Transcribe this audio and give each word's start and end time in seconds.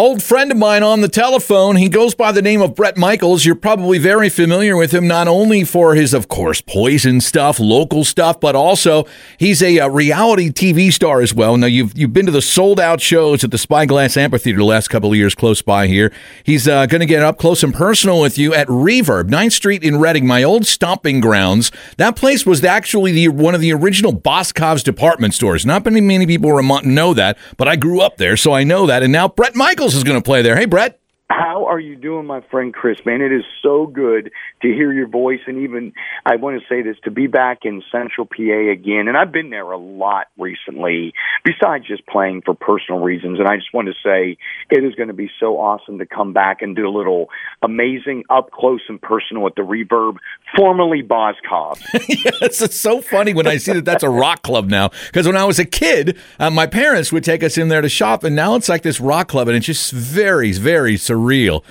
Old 0.00 0.22
friend 0.22 0.52
of 0.52 0.56
mine 0.56 0.84
on 0.84 1.00
the 1.00 1.08
telephone. 1.08 1.74
He 1.74 1.88
goes 1.88 2.14
by 2.14 2.30
the 2.30 2.40
name 2.40 2.62
of 2.62 2.76
Bret 2.76 2.96
Michaels. 2.96 3.44
You're 3.44 3.56
probably 3.56 3.98
very 3.98 4.28
familiar 4.28 4.76
with 4.76 4.94
him, 4.94 5.08
not 5.08 5.26
only 5.26 5.64
for 5.64 5.96
his, 5.96 6.14
of 6.14 6.28
course, 6.28 6.60
poison 6.60 7.20
stuff, 7.20 7.58
local 7.58 8.04
stuff, 8.04 8.38
but 8.38 8.54
also 8.54 9.06
he's 9.38 9.60
a, 9.60 9.78
a 9.78 9.90
reality 9.90 10.50
TV 10.50 10.92
star 10.92 11.20
as 11.20 11.34
well. 11.34 11.56
Now, 11.56 11.66
you've 11.66 11.98
you've 11.98 12.12
been 12.12 12.26
to 12.26 12.30
the 12.30 12.40
sold 12.40 12.78
out 12.78 13.00
shows 13.00 13.42
at 13.42 13.50
the 13.50 13.58
Spyglass 13.58 14.16
Amphitheater 14.16 14.58
the 14.58 14.64
last 14.64 14.86
couple 14.86 15.10
of 15.10 15.16
years 15.16 15.34
close 15.34 15.62
by 15.62 15.88
here. 15.88 16.12
He's 16.44 16.68
uh, 16.68 16.86
going 16.86 17.00
to 17.00 17.04
get 17.04 17.24
up 17.24 17.36
close 17.36 17.64
and 17.64 17.74
personal 17.74 18.20
with 18.20 18.38
you 18.38 18.54
at 18.54 18.68
Reverb, 18.68 19.28
9th 19.28 19.50
Street 19.50 19.82
in 19.82 19.98
Reading, 19.98 20.28
my 20.28 20.44
old 20.44 20.64
stomping 20.64 21.20
grounds. 21.20 21.72
That 21.96 22.14
place 22.14 22.46
was 22.46 22.62
actually 22.62 23.10
the 23.10 23.28
one 23.30 23.56
of 23.56 23.60
the 23.60 23.72
original 23.72 24.12
Boscov's 24.12 24.84
department 24.84 25.34
stores. 25.34 25.66
Not 25.66 25.84
many, 25.84 26.00
many 26.00 26.24
people 26.24 26.62
know 26.84 27.14
that, 27.14 27.36
but 27.56 27.66
I 27.66 27.74
grew 27.74 28.00
up 28.00 28.18
there, 28.18 28.36
so 28.36 28.52
I 28.52 28.62
know 28.62 28.86
that. 28.86 29.02
And 29.02 29.12
now 29.12 29.26
Bret 29.26 29.56
Michaels 29.56 29.87
is 29.94 30.04
going 30.04 30.18
to 30.18 30.24
play 30.24 30.42
there. 30.42 30.56
Hey, 30.56 30.66
Bret. 30.66 31.00
How 31.30 31.66
are 31.66 31.78
you 31.78 31.94
doing, 31.94 32.24
my 32.24 32.40
friend 32.50 32.72
Chris? 32.72 33.04
Man, 33.04 33.20
it 33.20 33.32
is 33.32 33.44
so 33.62 33.86
good 33.86 34.32
to 34.62 34.68
hear 34.68 34.90
your 34.90 35.06
voice. 35.06 35.40
And 35.46 35.58
even, 35.58 35.92
I 36.24 36.36
want 36.36 36.58
to 36.58 36.66
say 36.68 36.80
this, 36.80 36.96
to 37.04 37.10
be 37.10 37.26
back 37.26 37.66
in 37.66 37.82
Central 37.92 38.26
PA 38.26 38.70
again. 38.72 39.08
And 39.08 39.16
I've 39.16 39.30
been 39.30 39.50
there 39.50 39.70
a 39.70 39.76
lot 39.76 40.28
recently, 40.38 41.12
besides 41.44 41.86
just 41.86 42.06
playing 42.06 42.42
for 42.46 42.54
personal 42.54 43.02
reasons. 43.02 43.40
And 43.40 43.46
I 43.46 43.56
just 43.56 43.74
want 43.74 43.88
to 43.88 43.94
say 44.02 44.38
it 44.70 44.82
is 44.82 44.94
going 44.94 45.08
to 45.08 45.14
be 45.14 45.30
so 45.38 45.58
awesome 45.58 45.98
to 45.98 46.06
come 46.06 46.32
back 46.32 46.62
and 46.62 46.74
do 46.74 46.88
a 46.88 46.94
little 46.96 47.28
amazing 47.62 48.24
up 48.30 48.50
close 48.50 48.80
and 48.88 49.00
personal 49.00 49.46
at 49.46 49.54
the 49.54 49.62
Reverb, 49.62 50.16
formerly 50.56 51.02
Boscov. 51.02 51.78
yes, 52.08 52.62
it's 52.62 52.80
so 52.80 53.02
funny 53.02 53.34
when 53.34 53.46
I 53.46 53.58
see 53.58 53.74
that 53.74 53.84
that's 53.84 54.02
a 54.02 54.08
rock 54.08 54.42
club 54.42 54.70
now. 54.70 54.88
Because 55.08 55.26
when 55.26 55.36
I 55.36 55.44
was 55.44 55.58
a 55.58 55.66
kid, 55.66 56.16
uh, 56.38 56.48
my 56.48 56.66
parents 56.66 57.12
would 57.12 57.22
take 57.22 57.42
us 57.42 57.58
in 57.58 57.68
there 57.68 57.82
to 57.82 57.88
shop. 57.90 58.24
And 58.24 58.34
now 58.34 58.54
it's 58.54 58.70
like 58.70 58.80
this 58.80 58.98
rock 58.98 59.28
club. 59.28 59.48
And 59.48 59.56
it 59.58 59.60
just 59.60 59.92
varies, 59.92 60.56
very 60.56 60.94
surreal 60.94 61.17
real. 61.18 61.64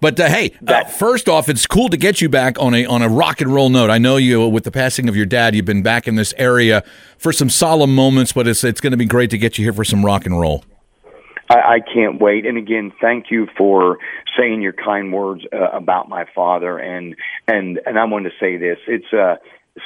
But 0.00 0.20
uh, 0.20 0.28
hey, 0.28 0.52
uh, 0.66 0.84
first 0.84 1.30
off, 1.30 1.48
it's 1.48 1.66
cool 1.66 1.88
to 1.88 1.96
get 1.96 2.20
you 2.20 2.28
back 2.28 2.58
on 2.60 2.74
a 2.74 2.84
on 2.84 3.00
a 3.00 3.08
rock 3.08 3.40
and 3.40 3.52
roll 3.54 3.70
note. 3.70 3.88
I 3.88 3.96
know 3.96 4.18
you, 4.18 4.46
with 4.46 4.64
the 4.64 4.70
passing 4.70 5.08
of 5.08 5.16
your 5.16 5.24
dad, 5.24 5.54
you've 5.54 5.64
been 5.64 5.82
back 5.82 6.06
in 6.06 6.16
this 6.16 6.34
area 6.36 6.84
for 7.16 7.32
some 7.32 7.48
solemn 7.48 7.94
moments, 7.94 8.32
but 8.32 8.46
it's 8.46 8.64
it's 8.64 8.82
going 8.82 8.90
to 8.90 8.98
be 8.98 9.06
great 9.06 9.30
to 9.30 9.38
get 9.38 9.56
you 9.56 9.64
here 9.64 9.72
for 9.72 9.84
some 9.84 10.04
rock 10.04 10.26
and 10.26 10.38
roll. 10.38 10.62
I, 11.48 11.54
I 11.54 11.80
can't 11.80 12.20
wait. 12.20 12.44
And 12.44 12.58
again, 12.58 12.92
thank 13.00 13.30
you 13.30 13.46
for 13.56 13.98
saying 14.38 14.60
your 14.60 14.74
kind 14.74 15.10
words 15.12 15.42
uh, 15.52 15.70
about 15.70 16.08
my 16.10 16.26
father. 16.34 16.78
And 16.78 17.16
and 17.48 17.80
and 17.86 17.98
I 17.98 18.04
want 18.04 18.26
to 18.26 18.32
say 18.38 18.58
this: 18.58 18.78
it's 18.86 19.10
uh, 19.10 19.36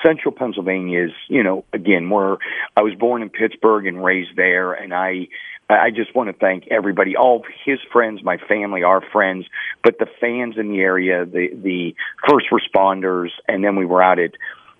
Central 0.04 0.32
Pennsylvania 0.32 1.06
is, 1.06 1.12
you 1.28 1.42
know, 1.42 1.64
again, 1.72 2.10
where 2.10 2.36
I 2.76 2.82
was 2.82 2.94
born 2.94 3.22
in 3.22 3.30
Pittsburgh 3.30 3.86
and 3.86 4.02
raised 4.02 4.36
there, 4.36 4.72
and 4.72 4.92
I 4.92 5.28
I 5.70 5.90
just 5.90 6.14
want 6.14 6.30
to 6.30 6.32
thank 6.32 6.68
everybody, 6.70 7.14
all 7.14 7.44
his 7.64 7.78
friends, 7.92 8.22
my 8.22 8.38
family, 8.48 8.82
our 8.82 9.02
friends, 9.12 9.46
but 9.84 9.98
the 9.98 10.06
fans 10.20 10.56
in 10.56 10.70
the 10.72 10.80
area, 10.80 11.26
the 11.26 11.48
the 11.54 11.94
first 12.26 12.46
responders, 12.50 13.28
and 13.46 13.62
then 13.62 13.76
we 13.76 13.84
were 13.84 14.02
out 14.02 14.18
at, 14.18 14.30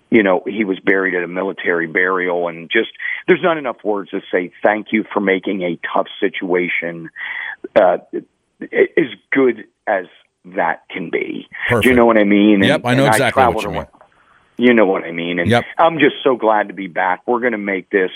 you 0.09 0.23
know, 0.23 0.41
he 0.47 0.63
was 0.63 0.79
buried 0.79 1.13
at 1.13 1.23
a 1.23 1.27
military 1.27 1.85
burial, 1.85 2.47
and 2.47 2.71
just 2.71 2.89
there's 3.27 3.43
not 3.43 3.57
enough 3.57 3.77
words 3.83 4.09
to 4.09 4.21
say 4.31 4.51
thank 4.63 4.87
you 4.91 5.05
for 5.13 5.19
making 5.19 5.61
a 5.61 5.79
tough 5.93 6.07
situation 6.19 7.09
uh, 7.75 7.97
as 8.61 9.09
good 9.31 9.65
as 9.85 10.05
that 10.45 10.89
can 10.89 11.11
be. 11.11 11.47
Perfect. 11.67 11.83
Do 11.83 11.89
you 11.89 11.95
know 11.95 12.07
what 12.07 12.17
I 12.17 12.23
mean? 12.23 12.63
Yep, 12.63 12.81
I 12.85 12.95
know 12.95 13.05
exactly 13.05 13.43
I 13.43 13.49
what 13.49 13.63
you 13.63 13.71
mean. 13.71 13.85
You 14.57 14.73
know 14.73 14.85
what 14.85 15.05
I 15.05 15.11
mean. 15.13 15.39
And 15.39 15.49
yep. 15.49 15.63
I'm 15.77 15.99
just 15.99 16.15
so 16.21 16.35
glad 16.35 16.67
to 16.67 16.73
be 16.73 16.87
back. 16.87 17.21
We're 17.25 17.39
going 17.39 17.53
to 17.53 17.57
make 17.57 17.89
this. 17.91 18.11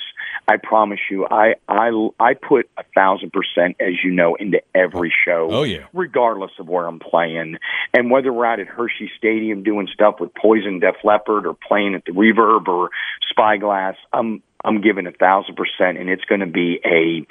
I 0.48 0.58
promise 0.58 1.00
you. 1.10 1.26
I 1.30 1.56
I 1.68 1.92
I 2.20 2.34
put 2.34 2.70
a 2.78 2.84
thousand 2.96 3.32
percent, 3.32 3.78
as 3.80 3.94
you 4.04 4.12
know, 4.12 4.36
into 4.36 4.62
every 4.76 5.14
show. 5.26 5.50
Oh 5.52 5.64
yeah. 5.64 5.86
Regardless 5.94 6.52
of 6.60 6.68
where 6.68 6.86
I'm 6.86 7.00
playing, 7.00 7.58
and 7.94 8.12
whether 8.12 8.32
we're 8.34 8.46
out 8.46 8.60
at 8.60 8.68
Hershey 8.68 9.10
Stadium 9.18 9.64
doing 9.64 9.88
stuff 9.94 10.16
with 10.20 10.34
Poison, 10.34 10.80
Def 10.80 10.96
Leppard, 11.04 11.46
or 11.46 11.54
playing 11.54 11.96
at 11.96 12.04
the 12.06 12.12
Reverb 12.12 12.68
or 12.68 12.90
Spyglass, 13.30 13.96
I'm 14.12 14.44
I'm 14.66 14.82
giving 14.82 15.08
a 15.08 15.12
thousand 15.12 15.56
percent, 15.56 15.98
and 15.98 16.10
it's 16.10 16.26
going 16.26 16.42
to 16.42 16.48
be 16.48 16.80
a 16.86 17.26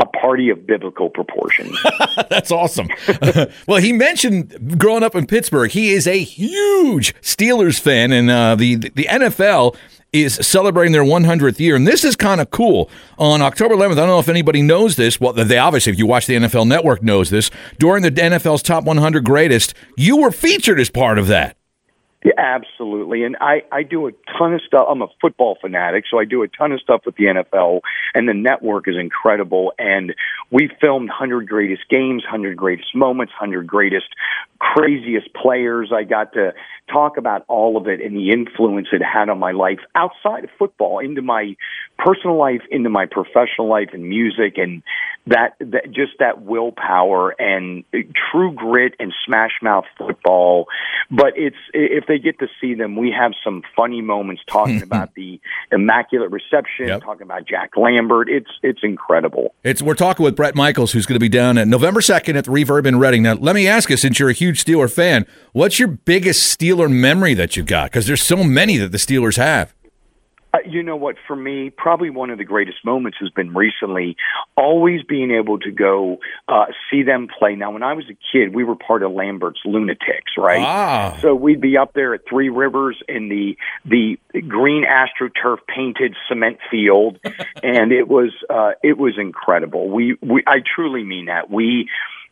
a 0.00 0.06
party 0.06 0.48
of 0.48 0.66
biblical 0.66 1.10
proportions. 1.10 1.76
That's 2.30 2.50
awesome. 2.52 2.88
well, 3.66 3.80
he 3.80 3.92
mentioned 3.92 4.78
growing 4.78 5.02
up 5.02 5.14
in 5.14 5.26
Pittsburgh, 5.26 5.70
he 5.70 5.90
is 5.90 6.06
a 6.06 6.18
huge 6.18 7.14
Steelers 7.20 7.80
fan, 7.80 8.12
and 8.12 8.30
uh, 8.30 8.54
the 8.54 8.76
the 8.76 9.06
NFL 9.10 9.76
is 10.12 10.34
celebrating 10.34 10.92
their 10.92 11.04
100th 11.04 11.58
year, 11.58 11.76
and 11.76 11.86
this 11.86 12.02
is 12.02 12.16
kind 12.16 12.40
of 12.40 12.50
cool. 12.50 12.88
On 13.18 13.42
October 13.42 13.74
11th, 13.74 13.92
I 13.92 13.94
don't 13.96 14.06
know 14.06 14.18
if 14.18 14.28
anybody 14.28 14.62
knows 14.62 14.96
this. 14.96 15.20
Well, 15.20 15.34
they 15.34 15.58
obviously, 15.58 15.92
if 15.92 15.98
you 15.98 16.06
watch 16.06 16.26
the 16.26 16.34
NFL 16.34 16.66
Network, 16.66 17.02
knows 17.02 17.28
this. 17.28 17.50
During 17.78 18.02
the 18.02 18.10
NFL's 18.10 18.62
Top 18.62 18.84
100 18.84 19.24
Greatest, 19.24 19.74
you 19.98 20.16
were 20.16 20.30
featured 20.30 20.80
as 20.80 20.88
part 20.88 21.18
of 21.18 21.26
that. 21.26 21.57
Yeah, 22.28 22.34
absolutely. 22.36 23.24
And 23.24 23.36
I, 23.40 23.62
I 23.72 23.82
do 23.82 24.06
a 24.06 24.12
ton 24.36 24.52
of 24.52 24.60
stuff. 24.66 24.86
I'm 24.90 25.00
a 25.00 25.08
football 25.18 25.56
fanatic, 25.60 26.04
so 26.10 26.18
I 26.18 26.26
do 26.26 26.42
a 26.42 26.48
ton 26.48 26.72
of 26.72 26.80
stuff 26.80 27.02
with 27.06 27.16
the 27.16 27.24
NFL, 27.24 27.80
and 28.14 28.28
the 28.28 28.34
network 28.34 28.86
is 28.86 28.96
incredible. 29.00 29.72
And 29.78 30.14
we 30.50 30.68
filmed 30.78 31.08
100 31.08 31.48
greatest 31.48 31.88
games, 31.88 32.24
100 32.24 32.54
greatest 32.54 32.94
moments, 32.94 33.32
100 33.40 33.66
greatest, 33.66 34.08
craziest 34.58 35.32
players. 35.32 35.90
I 35.94 36.04
got 36.04 36.34
to 36.34 36.52
talk 36.92 37.16
about 37.16 37.44
all 37.48 37.76
of 37.76 37.86
it 37.86 38.00
and 38.00 38.16
the 38.16 38.30
influence 38.30 38.88
it 38.92 39.02
had 39.02 39.28
on 39.28 39.38
my 39.38 39.52
life 39.52 39.78
outside 39.94 40.44
of 40.44 40.50
football, 40.58 40.98
into 40.98 41.22
my 41.22 41.56
personal 41.98 42.36
life, 42.36 42.62
into 42.70 42.88
my 42.88 43.06
professional 43.06 43.68
life 43.68 43.90
and 43.92 44.08
music, 44.08 44.56
and 44.56 44.82
that, 45.26 45.54
that 45.60 45.90
just 45.90 46.12
that 46.20 46.42
willpower 46.42 47.30
and 47.38 47.84
true 48.30 48.52
grit 48.52 48.94
and 48.98 49.12
smash 49.26 49.52
mouth 49.62 49.84
football. 49.96 50.66
But 51.10 51.34
it's 51.36 51.56
if 51.72 52.06
they 52.06 52.18
get 52.18 52.38
to 52.38 52.48
see 52.60 52.74
them, 52.74 52.96
we 52.96 53.10
have 53.18 53.32
some 53.44 53.62
funny 53.76 54.00
moments 54.00 54.42
talking 54.46 54.82
about 54.88 55.14
the 55.14 55.40
immaculate 55.72 56.30
reception, 56.30 56.88
yep. 56.88 57.02
talking 57.02 57.22
about 57.22 57.46
Jack 57.46 57.76
Lambert. 57.76 58.28
It's 58.28 58.50
it's 58.62 58.80
incredible. 58.82 59.54
It's 59.64 59.82
we're 59.82 59.94
talking 59.94 60.24
with 60.24 60.36
Bret 60.36 60.54
Michaels, 60.54 60.92
who's 60.92 61.06
going 61.06 61.16
to 61.16 61.20
be 61.20 61.28
down 61.28 61.58
at 61.58 61.68
November 61.68 62.00
second 62.00 62.36
at 62.36 62.44
the 62.44 62.50
Reverb 62.50 62.86
in 62.86 62.98
Reading. 62.98 63.22
Now, 63.22 63.34
let 63.34 63.54
me 63.54 63.66
ask 63.66 63.90
you, 63.90 63.96
since 63.96 64.18
you're 64.18 64.30
a 64.30 64.34
huge 64.34 64.64
Steeler 64.64 64.90
fan, 64.90 65.26
what's 65.52 65.78
your 65.78 65.88
biggest 65.88 66.58
Steeler 66.58 66.77
memory 66.86 67.34
that 67.34 67.56
you 67.56 67.62
got? 67.62 67.90
Because 67.90 68.06
there's 68.06 68.22
so 68.22 68.44
many 68.44 68.76
that 68.76 68.92
the 68.92 68.98
Steelers 68.98 69.36
have. 69.36 69.72
Uh, 70.52 70.58
you 70.66 70.82
know 70.82 70.96
what? 70.96 71.16
For 71.26 71.36
me, 71.36 71.70
probably 71.70 72.08
one 72.08 72.30
of 72.30 72.38
the 72.38 72.44
greatest 72.44 72.78
moments 72.84 73.18
has 73.20 73.28
been 73.30 73.52
recently 73.52 74.16
always 74.56 75.02
being 75.02 75.30
able 75.30 75.58
to 75.58 75.70
go 75.70 76.18
uh, 76.48 76.66
see 76.90 77.02
them 77.02 77.28
play. 77.38 77.54
Now, 77.54 77.72
when 77.72 77.82
I 77.82 77.92
was 77.92 78.06
a 78.08 78.16
kid, 78.32 78.54
we 78.54 78.64
were 78.64 78.76
part 78.76 79.02
of 79.02 79.12
Lambert's 79.12 79.60
Lunatics, 79.66 80.32
right? 80.38 80.64
Ah. 80.64 81.18
So 81.20 81.34
we'd 81.34 81.60
be 81.60 81.76
up 81.76 81.92
there 81.92 82.14
at 82.14 82.22
Three 82.28 82.48
Rivers 82.48 82.98
in 83.08 83.28
the 83.28 83.56
the 83.84 84.18
green 84.42 84.84
astroturf 84.84 85.58
painted 85.66 86.14
cement 86.28 86.58
field, 86.70 87.18
and 87.62 87.92
it 87.92 88.08
was 88.08 88.32
uh, 88.48 88.72
it 88.82 88.96
was 88.96 89.18
incredible. 89.18 89.90
We 89.90 90.16
we 90.22 90.42
I 90.46 90.60
truly 90.74 91.04
mean 91.04 91.26
that 91.26 91.50
we 91.50 91.88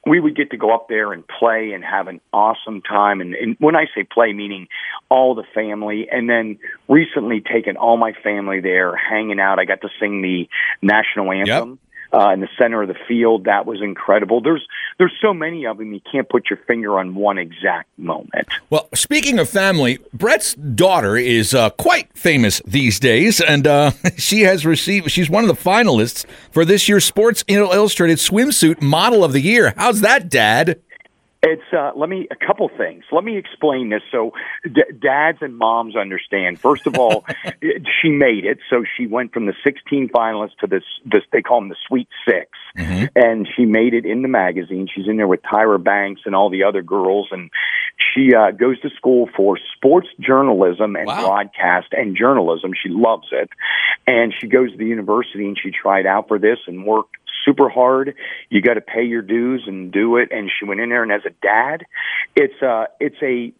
we 0.06 0.20
would 0.20 0.36
get 0.36 0.50
to 0.50 0.56
go 0.56 0.74
up 0.74 0.88
there 0.88 1.12
and 1.12 1.24
play 1.26 1.72
and 1.72 1.84
have 1.84 2.08
an 2.08 2.20
awesome 2.32 2.80
time. 2.82 3.20
And, 3.20 3.34
and 3.34 3.56
when 3.58 3.74
I 3.74 3.86
say 3.94 4.04
play, 4.04 4.32
meaning 4.32 4.68
all 5.08 5.34
the 5.34 5.44
family. 5.54 6.08
And 6.10 6.28
then 6.28 6.58
recently 6.88 7.40
taken 7.40 7.76
all 7.76 7.96
my 7.96 8.12
family 8.12 8.60
there, 8.60 8.96
hanging 8.96 9.40
out. 9.40 9.58
I 9.58 9.64
got 9.64 9.80
to 9.82 9.88
sing 10.00 10.22
the 10.22 10.48
national 10.82 11.32
anthem. 11.32 11.70
Yep 11.70 11.78
uh, 12.12 12.30
in 12.30 12.40
the 12.40 12.48
center 12.58 12.82
of 12.82 12.88
the 12.88 12.96
field. 13.08 13.44
That 13.44 13.66
was 13.66 13.82
incredible. 13.82 14.40
There's 14.40 14.66
there's 14.98 15.14
so 15.20 15.34
many 15.34 15.66
of 15.66 15.78
them 15.78 15.92
you 15.92 16.00
can't 16.10 16.28
put 16.28 16.48
your 16.50 16.58
finger 16.66 16.98
on 16.98 17.14
one 17.14 17.38
exact 17.38 17.88
moment. 17.98 18.48
Well, 18.70 18.88
speaking 18.94 19.38
of 19.38 19.48
family, 19.48 19.98
Bret's 20.12 20.54
daughter 20.54 21.16
is 21.16 21.54
uh, 21.54 21.70
quite 21.70 22.16
famous 22.16 22.62
these 22.66 22.98
days, 22.98 23.40
and 23.40 23.66
uh, 23.66 23.90
she 24.16 24.42
has 24.42 24.64
received. 24.64 25.10
She's 25.10 25.30
one 25.30 25.44
of 25.44 25.48
the 25.48 25.62
finalists 25.62 26.24
for 26.50 26.64
this 26.64 26.88
year's 26.88 27.04
Sports 27.04 27.44
Illustrated 27.48 28.18
Swimsuit 28.18 28.80
Model 28.80 29.24
of 29.24 29.32
the 29.32 29.40
Year. 29.40 29.74
How's 29.76 30.00
that, 30.00 30.28
Dad? 30.28 30.80
It's 31.46 31.72
uh, 31.72 31.92
let 31.94 32.08
me 32.08 32.26
a 32.28 32.34
couple 32.34 32.68
things. 32.76 33.04
Let 33.12 33.22
me 33.22 33.38
explain 33.38 33.90
this 33.90 34.02
so 34.10 34.32
d- 34.64 34.82
dads 35.00 35.38
and 35.42 35.56
moms 35.56 35.94
understand. 35.94 36.58
First 36.58 36.88
of 36.88 36.98
all, 36.98 37.24
she 38.02 38.08
made 38.08 38.44
it, 38.44 38.58
so 38.68 38.82
she 38.96 39.06
went 39.06 39.32
from 39.32 39.46
the 39.46 39.54
16 39.62 40.08
finalists 40.08 40.56
to 40.60 40.66
this. 40.66 40.82
This 41.04 41.22
they 41.32 41.42
call 41.42 41.60
them 41.60 41.68
the 41.68 41.76
Sweet 41.86 42.08
6 42.28 42.50
mm-hmm. 42.76 43.04
and 43.14 43.48
she 43.56 43.64
made 43.64 43.94
it 43.94 44.04
in 44.04 44.22
the 44.22 44.28
magazine. 44.28 44.88
She's 44.92 45.06
in 45.06 45.18
there 45.18 45.28
with 45.28 45.42
Tyra 45.42 45.82
Banks 45.82 46.22
and 46.24 46.34
all 46.34 46.50
the 46.50 46.64
other 46.64 46.82
girls, 46.82 47.28
and 47.30 47.48
she 48.12 48.34
uh, 48.34 48.50
goes 48.50 48.80
to 48.80 48.90
school 48.90 49.28
for 49.36 49.56
sports 49.76 50.08
journalism 50.18 50.96
and 50.96 51.06
wow. 51.06 51.26
broadcast 51.26 51.88
and 51.92 52.16
journalism. 52.16 52.72
She 52.74 52.88
loves 52.88 53.28
it, 53.30 53.50
and 54.08 54.34
she 54.36 54.48
goes 54.48 54.72
to 54.72 54.78
the 54.78 54.86
university 54.86 55.46
and 55.46 55.56
she 55.62 55.70
tried 55.70 56.06
out 56.06 56.26
for 56.26 56.40
this 56.40 56.58
and 56.66 56.84
worked 56.84 57.14
super 57.46 57.70
hard. 57.70 58.14
You 58.50 58.60
got 58.60 58.74
to 58.74 58.82
pay 58.82 59.04
your 59.04 59.22
dues 59.22 59.64
and 59.66 59.90
do 59.90 60.16
it. 60.16 60.28
And 60.30 60.50
she 60.58 60.66
went 60.66 60.80
in 60.80 60.90
there, 60.90 61.02
and 61.02 61.12
as 61.12 61.22
a 61.24 61.30
dad, 61.42 61.86
it's 62.34 62.60
uh, 62.62 62.86
it's 63.00 63.16
a 63.22 63.52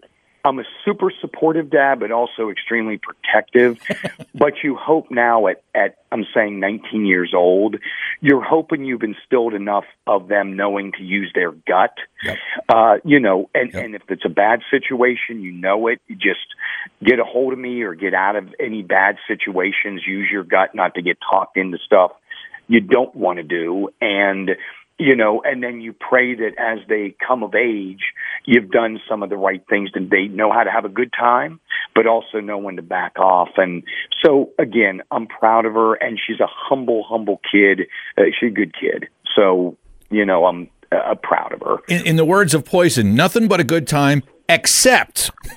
I'm 0.46 0.60
a 0.60 0.64
super 0.84 1.10
supportive 1.20 1.70
dad, 1.70 1.98
but 1.98 2.12
also 2.12 2.50
extremely 2.50 2.98
protective. 2.98 3.80
but 4.34 4.54
you 4.62 4.76
hope 4.76 5.10
now 5.10 5.48
at, 5.48 5.62
at, 5.74 5.96
I'm 6.12 6.24
saying 6.32 6.60
19 6.60 7.04
years 7.04 7.32
old, 7.34 7.76
you're 8.20 8.44
hoping 8.44 8.84
you've 8.84 9.02
instilled 9.02 9.54
enough 9.54 9.86
of 10.06 10.28
them 10.28 10.54
knowing 10.54 10.92
to 10.92 11.02
use 11.02 11.32
their 11.34 11.50
gut. 11.50 11.94
Yep. 12.22 12.36
Uh, 12.68 12.96
you 13.04 13.18
know, 13.18 13.50
and, 13.54 13.72
yep. 13.72 13.84
and 13.84 13.94
if 13.96 14.02
it's 14.08 14.24
a 14.24 14.30
bad 14.30 14.60
situation, 14.70 15.42
you 15.42 15.50
know 15.50 15.88
it, 15.88 16.00
you 16.06 16.14
just 16.14 16.46
get 17.04 17.18
a 17.18 17.24
hold 17.24 17.52
of 17.52 17.58
me 17.58 17.82
or 17.82 17.94
get 17.94 18.14
out 18.14 18.36
of 18.36 18.54
any 18.60 18.82
bad 18.82 19.16
situations. 19.26 20.02
Use 20.06 20.28
your 20.30 20.44
gut 20.44 20.76
not 20.76 20.94
to 20.94 21.02
get 21.02 21.18
talked 21.28 21.56
into 21.56 21.78
stuff 21.84 22.12
you 22.68 22.80
don't 22.80 23.14
want 23.14 23.38
to 23.38 23.42
do. 23.42 23.88
And 24.00 24.50
you 24.98 25.14
know, 25.14 25.42
and 25.44 25.62
then 25.62 25.80
you 25.80 25.92
pray 25.92 26.34
that 26.34 26.52
as 26.58 26.78
they 26.88 27.14
come 27.26 27.42
of 27.42 27.54
age, 27.54 28.00
you've 28.46 28.70
done 28.70 28.98
some 29.08 29.22
of 29.22 29.28
the 29.28 29.36
right 29.36 29.62
things 29.68 29.90
and 29.94 30.10
they 30.10 30.26
know 30.26 30.50
how 30.50 30.64
to 30.64 30.70
have 30.70 30.86
a 30.86 30.88
good 30.88 31.12
time, 31.12 31.60
but 31.94 32.06
also 32.06 32.40
know 32.40 32.56
when 32.56 32.76
to 32.76 32.82
back 32.82 33.18
off. 33.18 33.50
And 33.58 33.82
so 34.24 34.52
again, 34.58 35.02
I'm 35.10 35.26
proud 35.26 35.66
of 35.66 35.74
her 35.74 35.94
and 35.94 36.18
she's 36.24 36.40
a 36.40 36.46
humble, 36.48 37.04
humble 37.06 37.40
kid. 37.50 37.82
Uh, 38.16 38.22
she's 38.40 38.52
a 38.52 38.54
good 38.54 38.74
kid. 38.74 39.08
So, 39.34 39.76
you 40.08 40.24
know, 40.24 40.46
I'm 40.46 40.70
uh, 40.90 41.14
proud 41.22 41.52
of 41.52 41.60
her. 41.60 41.76
In, 41.88 42.06
in 42.06 42.16
the 42.16 42.24
words 42.24 42.54
of 42.54 42.64
Poison, 42.64 43.14
nothing 43.14 43.48
but 43.48 43.60
a 43.60 43.64
good 43.64 43.86
time 43.86 44.22
except 44.48 45.30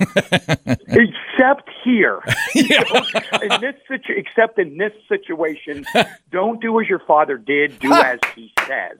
except 0.88 1.70
here. 1.84 2.20
Yeah. 2.54 2.82
in 3.42 3.60
this 3.60 3.74
situ- 3.88 4.14
except 4.16 4.58
in 4.58 4.76
this 4.76 4.92
situation 5.08 5.84
don't 6.30 6.60
do 6.60 6.80
as 6.80 6.88
your 6.88 6.98
father 6.98 7.38
did 7.38 7.78
do 7.78 7.92
as 7.92 8.18
he 8.34 8.52
says. 8.66 8.98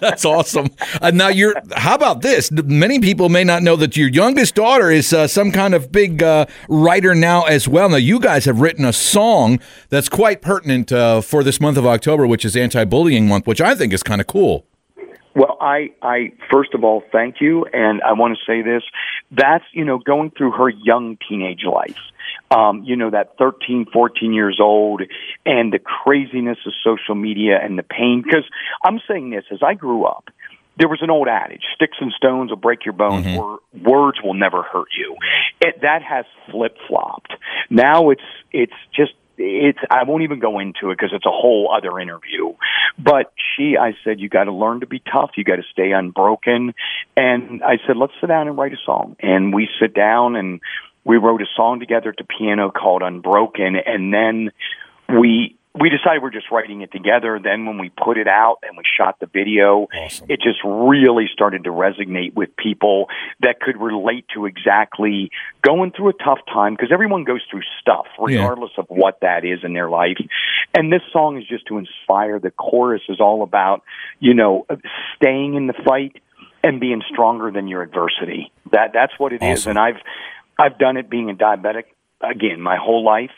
That's 0.00 0.24
awesome. 0.24 0.68
Uh, 1.00 1.10
now 1.10 1.28
you're 1.28 1.54
how 1.74 1.94
about 1.94 2.20
this? 2.22 2.50
Many 2.52 3.00
people 3.00 3.28
may 3.30 3.42
not 3.44 3.62
know 3.62 3.76
that 3.76 3.96
your 3.96 4.08
youngest 4.08 4.54
daughter 4.54 4.90
is 4.90 5.12
uh, 5.12 5.26
some 5.26 5.50
kind 5.50 5.74
of 5.74 5.90
big 5.90 6.22
uh, 6.22 6.46
writer 6.68 7.14
now 7.14 7.44
as 7.44 7.66
well. 7.66 7.88
Now 7.88 7.96
you 7.96 8.20
guys 8.20 8.44
have 8.44 8.60
written 8.60 8.84
a 8.84 8.92
song 8.92 9.60
that's 9.88 10.08
quite 10.08 10.42
pertinent 10.42 10.92
uh, 10.92 11.20
for 11.20 11.42
this 11.42 11.60
month 11.60 11.76
of 11.78 11.86
october 11.86 12.26
which 12.26 12.44
is 12.44 12.56
anti-bullying 12.56 13.26
month 13.26 13.46
which 13.46 13.60
i 13.60 13.74
think 13.74 13.92
is 13.92 14.02
kind 14.02 14.20
of 14.20 14.26
cool 14.26 14.66
well, 15.34 15.56
I, 15.60 15.90
I 16.02 16.32
first 16.50 16.74
of 16.74 16.84
all 16.84 17.02
thank 17.12 17.36
you, 17.40 17.64
and 17.72 18.02
I 18.02 18.12
want 18.14 18.36
to 18.36 18.44
say 18.44 18.62
this: 18.62 18.82
that's 19.30 19.64
you 19.72 19.84
know 19.84 19.98
going 19.98 20.32
through 20.36 20.52
her 20.52 20.68
young 20.68 21.18
teenage 21.28 21.62
life, 21.64 21.98
um, 22.50 22.82
you 22.84 22.96
know 22.96 23.10
that 23.10 23.38
13, 23.38 23.86
14 23.92 24.32
years 24.32 24.58
old, 24.60 25.02
and 25.46 25.72
the 25.72 25.78
craziness 25.78 26.58
of 26.66 26.72
social 26.82 27.14
media 27.14 27.58
and 27.62 27.78
the 27.78 27.82
pain. 27.82 28.22
Because 28.24 28.44
I'm 28.84 29.00
saying 29.06 29.30
this 29.30 29.44
as 29.52 29.60
I 29.62 29.74
grew 29.74 30.04
up, 30.04 30.30
there 30.78 30.88
was 30.88 31.00
an 31.00 31.10
old 31.10 31.28
adage: 31.28 31.62
"Sticks 31.74 31.98
and 32.00 32.12
stones 32.12 32.50
will 32.50 32.56
break 32.56 32.84
your 32.84 32.94
bones. 32.94 33.26
Mm-hmm. 33.26 33.84
Words 33.84 34.18
will 34.22 34.34
never 34.34 34.62
hurt 34.62 34.88
you." 34.98 35.16
It, 35.60 35.82
that 35.82 36.02
has 36.02 36.24
flip 36.50 36.76
flopped. 36.88 37.32
Now 37.70 38.10
it's 38.10 38.22
it's 38.52 38.72
just 38.94 39.12
it's 39.40 39.78
I 39.90 40.04
won't 40.04 40.22
even 40.22 40.38
go 40.38 40.58
into 40.58 40.90
it 40.90 40.98
because 40.98 41.12
it's 41.12 41.26
a 41.26 41.30
whole 41.30 41.72
other 41.74 41.98
interview. 41.98 42.52
But 43.02 43.32
she, 43.56 43.76
I 43.76 43.92
said, 44.04 44.20
you 44.20 44.28
got 44.28 44.44
to 44.44 44.52
learn 44.52 44.80
to 44.80 44.86
be 44.86 45.00
tough. 45.00 45.30
You 45.36 45.44
got 45.44 45.56
to 45.56 45.62
stay 45.72 45.92
unbroken. 45.92 46.74
And 47.16 47.62
I 47.62 47.78
said, 47.86 47.96
let's 47.96 48.12
sit 48.20 48.26
down 48.26 48.48
and 48.48 48.58
write 48.58 48.72
a 48.72 48.78
song. 48.84 49.16
And 49.20 49.54
we 49.54 49.68
sit 49.80 49.94
down 49.94 50.36
and 50.36 50.60
we 51.04 51.16
wrote 51.16 51.40
a 51.40 51.46
song 51.56 51.80
together 51.80 52.10
at 52.10 52.16
the 52.18 52.24
piano 52.24 52.70
called 52.70 53.02
Unbroken. 53.02 53.76
And 53.76 54.12
then 54.12 54.50
we 55.08 55.56
we 55.78 55.88
decided 55.88 56.20
we're 56.20 56.30
just 56.30 56.50
writing 56.50 56.80
it 56.80 56.90
together. 56.90 57.38
Then 57.42 57.64
when 57.64 57.78
we 57.78 57.90
put 57.90 58.18
it 58.18 58.26
out 58.26 58.58
and 58.62 58.76
we 58.76 58.82
shot 58.98 59.20
the 59.20 59.26
video, 59.26 59.86
awesome. 59.94 60.26
it 60.28 60.40
just 60.40 60.58
really 60.64 61.26
started 61.32 61.64
to 61.64 61.70
resonate 61.70 62.34
with 62.34 62.56
people 62.56 63.06
that 63.40 63.60
could 63.60 63.80
relate 63.80 64.26
to 64.34 64.46
exactly 64.46 65.30
going 65.62 65.92
through 65.92 66.08
a 66.08 66.12
tough 66.12 66.40
time 66.52 66.74
because 66.74 66.90
everyone 66.92 67.22
goes 67.22 67.40
through 67.48 67.62
stuff 67.80 68.06
regardless 68.18 68.72
yeah. 68.76 68.82
of 68.82 68.86
what 68.88 69.20
that 69.20 69.44
is 69.44 69.60
in 69.62 69.72
their 69.72 69.88
life. 69.88 70.16
And 70.74 70.92
this 70.92 71.02
song 71.12 71.38
is 71.38 71.46
just 71.46 71.66
to 71.66 71.78
inspire. 71.78 72.40
The 72.40 72.50
chorus 72.50 73.02
is 73.08 73.20
all 73.20 73.44
about, 73.44 73.82
you 74.18 74.34
know, 74.34 74.66
staying 75.16 75.54
in 75.54 75.68
the 75.68 75.74
fight 75.84 76.20
and 76.64 76.80
being 76.80 77.00
stronger 77.12 77.52
than 77.52 77.68
your 77.68 77.82
adversity. 77.82 78.52
That 78.72 78.90
that's 78.92 79.12
what 79.18 79.32
it 79.32 79.36
awesome. 79.36 79.52
is. 79.52 79.66
And 79.68 79.78
I've 79.78 80.02
I've 80.58 80.78
done 80.78 80.96
it 80.96 81.08
being 81.08 81.30
a 81.30 81.34
diabetic 81.34 81.84
again 82.22 82.60
my 82.60 82.76
whole 82.76 83.04
life 83.04 83.30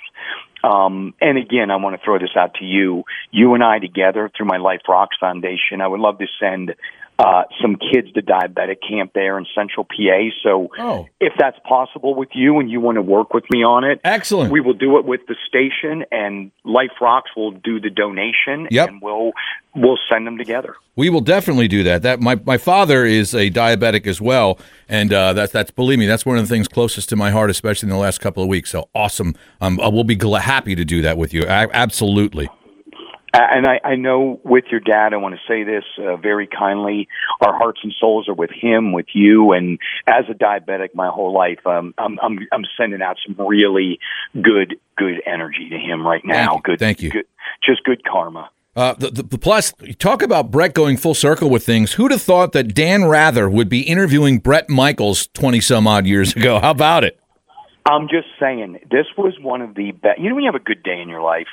um, 0.63 1.15
and 1.21 1.39
again, 1.39 1.71
I 1.71 1.77
want 1.77 1.99
to 1.99 2.05
throw 2.05 2.19
this 2.19 2.37
out 2.37 2.55
to 2.55 2.65
you. 2.65 3.05
You 3.31 3.55
and 3.55 3.63
I 3.63 3.79
together 3.79 4.31
through 4.37 4.47
my 4.47 4.59
Life 4.59 4.83
Rocks 4.89 5.17
Foundation, 5.19 5.81
I 5.81 5.89
would 5.89 6.01
love 6.01 6.19
to 6.19 6.27
send 6.41 6.75
uh, 7.23 7.45
some 7.61 7.77
kids 7.77 8.11
to 8.13 8.21
diabetic 8.21 8.79
camp 8.89 9.13
there 9.15 9.39
in 9.39 9.47
Central 9.55 9.85
PA. 9.85 10.31
So 10.43 10.71
oh. 10.79 11.07
if 11.21 11.33
that's 11.39 11.59
possible 11.61 12.15
with 12.17 12.31
you 12.33 12.59
and 12.59 12.69
you 12.69 12.81
want 12.81 12.97
to 12.97 13.03
work 13.03 13.33
with 13.33 13.45
me 13.51 13.63
on 13.63 13.85
it, 13.85 14.01
excellent. 14.03 14.51
We 14.51 14.61
will 14.61 14.75
do 14.75 14.99
it 14.99 15.05
with 15.05 15.21
the 15.29 15.37
station, 15.47 16.05
and 16.11 16.51
Life 16.65 16.91
Rocks 17.01 17.31
will 17.37 17.53
do 17.53 17.79
the 17.79 17.91
donation, 17.91 18.67
yep. 18.71 18.89
and 18.89 19.01
we'll 19.01 19.33
we'll 19.77 19.99
send 20.11 20.27
them 20.27 20.37
together. 20.37 20.75
We 20.97 21.11
will 21.11 21.21
definitely 21.21 21.69
do 21.69 21.85
that. 21.85 22.03
That 22.03 22.21
my, 22.21 22.41
my 22.45 22.59
father 22.59 23.05
is 23.05 23.35
a 23.35 23.51
diabetic 23.51 24.07
as 24.07 24.21
well, 24.21 24.59
and 24.89 25.13
uh, 25.13 25.33
that's 25.33 25.53
that's 25.53 25.71
believe 25.71 26.01
me, 26.01 26.07
that's 26.07 26.27
one 26.27 26.39
of 26.39 26.43
the 26.43 26.53
things 26.53 26.67
closest 26.67 27.09
to 27.11 27.17
my 27.17 27.31
heart, 27.31 27.51
especially 27.51 27.87
in 27.89 27.91
the 27.91 28.01
last 28.01 28.21
couple 28.21 28.43
of 28.43 28.49
weeks. 28.49 28.71
So 28.71 28.89
awesome! 28.97 29.37
Um, 29.61 29.77
we'll 29.77 30.03
be 30.03 30.17
gl- 30.17 30.41
happy 30.41 30.75
to 30.75 30.85
do 30.85 31.03
that 31.03 31.17
with 31.17 31.33
you. 31.33 31.45
I, 31.45 31.69
absolutely. 31.73 32.51
And 33.35 33.67
I, 33.67 33.81
I 33.83 33.95
know 33.95 34.41
with 34.45 34.65
your 34.71 34.81
dad, 34.81 35.15
I 35.15 35.17
want 35.17 35.35
to 35.35 35.41
say 35.49 35.65
this 35.65 35.85
uh, 35.99 36.17
very 36.17 36.47
kindly. 36.47 37.09
Our 37.41 37.57
hearts 37.57 37.81
and 37.83 37.95
souls 37.99 38.29
are 38.29 38.35
with 38.35 38.51
him, 38.51 38.93
with 38.93 39.07
you, 39.15 39.53
and 39.53 39.79
as 40.07 40.25
a 40.31 40.35
diabetic, 40.35 40.91
my 40.95 41.09
whole 41.09 41.33
life, 41.33 41.67
um, 41.67 41.95
I'm, 41.97 42.19
I'm, 42.23 42.39
I'm 42.53 42.65
sending 42.79 43.01
out 43.01 43.17
some 43.27 43.35
really 43.47 43.99
good, 44.35 44.77
good 44.99 45.23
energy 45.25 45.71
to 45.71 45.79
him 45.79 46.07
right 46.07 46.21
now. 46.25 46.51
Thank. 46.51 46.65
Good, 46.65 46.79
thank 46.79 47.03
you. 47.03 47.11
Good, 47.11 47.27
just 47.67 47.85
good 47.85 48.05
karma. 48.05 48.51
Uh, 48.77 48.95
the, 48.95 49.11
the, 49.11 49.23
the 49.23 49.39
plus, 49.39 49.73
talk 49.99 50.23
about 50.23 50.51
Bret 50.51 50.75
going 50.75 50.97
full 50.97 51.15
circle 51.15 51.49
with 51.49 51.65
things. 51.65 51.95
Who'd 51.95 52.11
have 52.11 52.23
thought 52.23 52.53
that 52.53 52.75
Dan 52.75 53.05
Rather 53.07 53.49
would 53.49 53.69
be 53.69 53.81
interviewing 53.81 54.39
Bret 54.39 54.69
Michaels 54.69 55.29
twenty 55.29 55.61
some 55.61 55.87
odd 55.87 56.07
years 56.07 56.35
ago? 56.37 56.59
How 56.59 56.71
about 56.71 57.05
it? 57.05 57.19
I'm 57.85 58.09
just 58.09 58.29
saying, 58.39 58.79
this 58.91 59.07
was 59.17 59.35
one 59.41 59.61
of 59.61 59.75
the 59.75 59.91
best. 59.93 60.21
You 60.21 60.29
know, 60.29 60.37
when 60.37 60.45
you 60.45 60.53
have 60.53 60.61
a 60.61 60.65
good 60.65 60.83
day 60.83 61.01
in 61.01 61.09
your 61.09 61.23
life, 61.23 61.49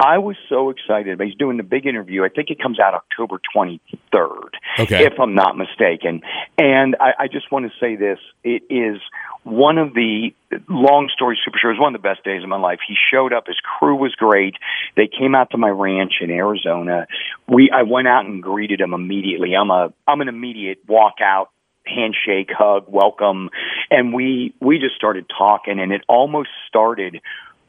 I 0.00 0.18
was 0.18 0.36
so 0.48 0.70
excited. 0.70 1.20
He's 1.20 1.34
doing 1.34 1.56
the 1.56 1.62
big 1.62 1.86
interview. 1.86 2.24
I 2.24 2.28
think 2.28 2.50
it 2.50 2.60
comes 2.60 2.78
out 2.80 2.94
October 2.94 3.40
23rd, 3.54 4.50
okay. 4.78 5.04
if 5.04 5.18
I'm 5.20 5.34
not 5.34 5.56
mistaken. 5.56 6.22
And 6.56 6.96
I, 7.00 7.24
I 7.24 7.28
just 7.28 7.52
want 7.52 7.66
to 7.66 7.72
say 7.78 7.96
this: 7.96 8.18
it 8.44 8.62
is 8.70 9.00
one 9.44 9.78
of 9.78 9.94
the 9.94 10.30
long 10.68 11.10
story 11.12 11.38
super 11.44 11.58
sure. 11.60 11.70
It 11.70 11.74
was 11.74 11.80
one 11.80 11.94
of 11.94 12.00
the 12.00 12.08
best 12.08 12.24
days 12.24 12.42
of 12.42 12.48
my 12.48 12.58
life. 12.58 12.78
He 12.86 12.94
showed 13.12 13.32
up. 13.32 13.46
His 13.46 13.60
crew 13.60 13.96
was 13.96 14.14
great. 14.14 14.54
They 14.96 15.08
came 15.08 15.34
out 15.34 15.50
to 15.50 15.58
my 15.58 15.68
ranch 15.68 16.14
in 16.20 16.30
Arizona. 16.30 17.06
We 17.46 17.70
I 17.74 17.82
went 17.82 18.08
out 18.08 18.24
and 18.24 18.42
greeted 18.42 18.80
him 18.80 18.94
immediately. 18.94 19.54
I'm 19.54 19.70
a 19.70 19.92
I'm 20.06 20.20
an 20.20 20.28
immediate 20.28 20.78
walk 20.86 21.16
out 21.22 21.50
handshake, 21.88 22.50
hug, 22.56 22.84
welcome, 22.88 23.50
and 23.90 24.12
we 24.12 24.54
we 24.60 24.78
just 24.78 24.94
started 24.96 25.26
talking, 25.36 25.78
and 25.78 25.92
it 25.92 26.02
almost 26.08 26.50
started. 26.68 27.20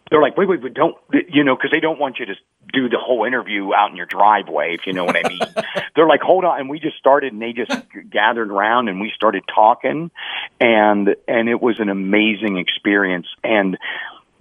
They're 0.09 0.21
like, 0.21 0.37
wait, 0.37 0.49
wait, 0.49 0.61
but 0.61 0.73
don't, 0.73 0.97
you 1.27 1.43
know, 1.43 1.55
because 1.55 1.69
they 1.71 1.79
don't 1.79 1.99
want 1.99 2.17
you 2.17 2.25
to 2.25 2.33
do 2.73 2.89
the 2.89 2.97
whole 2.97 3.25
interview 3.25 3.73
out 3.75 3.91
in 3.91 3.95
your 3.95 4.07
driveway, 4.07 4.73
if 4.73 4.87
you 4.87 4.93
know 4.93 5.05
what 5.05 5.15
I 5.15 5.29
mean. 5.29 5.39
They're 5.95 6.07
like, 6.07 6.21
hold 6.21 6.45
on, 6.45 6.59
and 6.59 6.69
we 6.69 6.79
just 6.79 6.97
started, 6.97 7.31
and 7.31 7.39
they 7.39 7.53
just 7.53 7.71
gathered 8.09 8.49
around, 8.49 8.87
and 8.87 8.99
we 8.99 9.11
started 9.15 9.43
talking, 9.53 10.09
and 10.59 11.15
and 11.27 11.49
it 11.49 11.61
was 11.61 11.79
an 11.79 11.89
amazing 11.89 12.57
experience. 12.57 13.27
And 13.43 13.77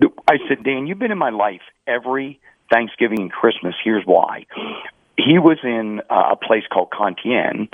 I 0.03 0.39
said, 0.49 0.65
Dan, 0.65 0.87
you've 0.87 0.99
been 0.99 1.13
in 1.13 1.19
my 1.19 1.31
life 1.31 1.63
every 1.87 2.41
Thanksgiving 2.73 3.21
and 3.21 3.33
Christmas. 3.33 3.75
Here's 3.85 4.05
why 4.05 4.47
he 5.19 5.39
was 5.39 5.59
in 5.65 6.01
uh, 6.09 6.31
a 6.33 6.37
place 6.37 6.63
called 6.73 6.91
Con 6.91 7.17
Thien. 7.17 7.69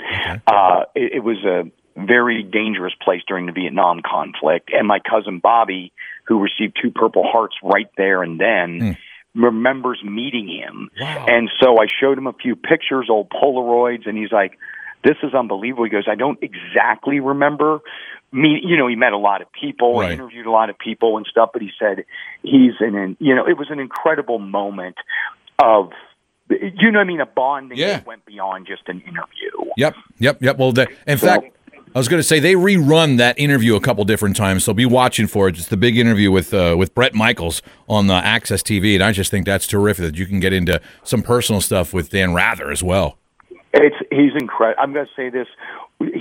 Uh, 0.47 0.85
it, 0.95 1.13
it 1.17 1.23
was 1.23 1.37
a 1.45 1.69
very 1.95 2.43
dangerous 2.43 2.93
place 3.01 3.21
during 3.27 3.45
the 3.45 3.51
Vietnam 3.51 4.01
conflict. 4.05 4.71
And 4.73 4.87
my 4.87 4.99
cousin 4.99 5.39
Bobby, 5.39 5.93
who 6.25 6.39
received 6.39 6.77
two 6.81 6.91
Purple 6.91 7.23
Hearts 7.23 7.55
right 7.63 7.89
there 7.97 8.23
and 8.23 8.39
then, 8.39 8.79
mm. 8.79 8.97
remembers 9.35 10.01
meeting 10.03 10.47
him. 10.47 10.89
Wow. 10.99 11.25
And 11.27 11.49
so 11.61 11.77
I 11.79 11.87
showed 11.87 12.17
him 12.17 12.27
a 12.27 12.33
few 12.33 12.55
pictures, 12.55 13.07
old 13.09 13.29
Polaroids, 13.29 14.07
and 14.07 14.17
he's 14.17 14.31
like, 14.31 14.57
this 15.03 15.17
is 15.23 15.33
unbelievable. 15.33 15.83
He 15.83 15.91
goes, 15.91 16.07
I 16.09 16.15
don't 16.15 16.39
exactly 16.41 17.19
remember 17.19 17.81
me, 18.31 18.59
you 18.63 18.75
know, 18.75 18.87
he 18.87 18.95
met 18.95 19.13
a 19.13 19.17
lot 19.17 19.41
of 19.41 19.47
people, 19.51 19.99
right. 19.99 20.11
interviewed 20.11 20.45
a 20.45 20.51
lot 20.51 20.69
of 20.69 20.77
people 20.77 21.15
and 21.17 21.25
stuff, 21.25 21.51
but 21.53 21.61
he 21.61 21.69
said 21.79 22.03
he's 22.43 22.73
in 22.81 22.95
an, 22.95 23.17
you 23.19 23.33
know, 23.33 23.47
it 23.47 23.57
was 23.57 23.67
an 23.69 23.79
incredible 23.79 24.39
moment 24.39 24.97
of 25.57 25.91
you 26.47 26.91
know 26.91 26.99
what 26.99 27.05
I 27.05 27.07
mean? 27.07 27.21
A 27.21 27.25
bonding 27.25 27.77
yeah. 27.77 27.93
that 27.93 28.05
went 28.05 28.23
beyond 28.23 28.67
just 28.67 28.83
an 28.87 29.01
interview. 29.01 29.71
Yep, 29.77 29.95
yep, 30.19 30.41
yep. 30.43 30.57
Well, 30.59 30.71
the, 30.73 30.87
in 31.07 31.17
so, 31.17 31.25
fact, 31.25 31.54
I 31.95 31.97
was 31.97 32.09
going 32.09 32.19
to 32.19 32.27
say 32.27 32.41
they 32.41 32.55
rerun 32.55 33.19
that 33.19 33.39
interview 33.39 33.77
a 33.77 33.79
couple 33.79 34.03
different 34.03 34.35
times, 34.35 34.65
so 34.65 34.73
be 34.73 34.85
watching 34.85 35.27
for 35.27 35.47
it. 35.47 35.57
It's 35.57 35.69
the 35.69 35.77
big 35.77 35.97
interview 35.97 36.29
with 36.29 36.53
uh, 36.53 36.75
with 36.77 36.93
Bret 36.93 37.13
Michaels 37.13 37.61
on 37.87 38.07
the 38.07 38.19
AXS 38.19 38.63
TV, 38.63 38.95
and 38.95 39.01
I 39.03 39.13
just 39.13 39.31
think 39.31 39.45
that's 39.45 39.65
terrific 39.65 40.03
that 40.03 40.17
you 40.17 40.25
can 40.25 40.41
get 40.41 40.51
into 40.51 40.81
some 41.03 41.23
personal 41.23 41.61
stuff 41.61 41.93
with 41.93 42.09
Dan 42.09 42.33
Rather 42.33 42.69
as 42.69 42.83
well. 42.83 43.17
It's 43.73 43.95
he's 44.11 44.33
incredible. 44.37 44.83
I'm 44.83 44.91
going 44.91 45.05
to 45.05 45.11
say 45.15 45.29
this: 45.29 45.47